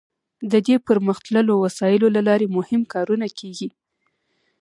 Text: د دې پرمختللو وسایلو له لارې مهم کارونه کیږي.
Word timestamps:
د 0.51 0.53
دې 0.67 0.75
پرمختللو 0.87 1.53
وسایلو 1.63 2.07
له 2.15 2.21
لارې 2.27 2.47
مهم 2.57 2.81
کارونه 2.93 3.27
کیږي. 3.39 3.67